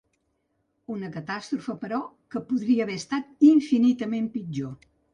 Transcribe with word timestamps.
Una 0.93 1.11
catàstrofe, 1.17 1.77
però, 1.85 2.01
que 2.33 2.43
podria 2.49 2.89
haver 2.89 2.99
estat 3.05 3.49
infinitament 3.55 4.35
pitjor. 4.39 4.79